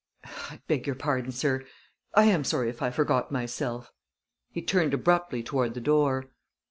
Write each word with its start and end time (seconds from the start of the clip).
"I 0.25 0.59
beg 0.67 0.87
your 0.87 0.95
pardon, 0.95 1.31
sir. 1.31 1.63
I 2.15 2.23
am 2.25 2.43
sorry 2.43 2.71
if 2.71 2.81
I 2.81 2.89
forgot 2.89 3.31
myself." 3.31 3.91
He 4.49 4.63
turned 4.63 4.95
abruptly 4.95 5.43
toward 5.43 5.75
the 5.75 5.79
door. 5.79 6.31